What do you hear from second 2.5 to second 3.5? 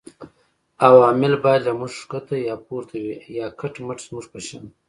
پورته وي یا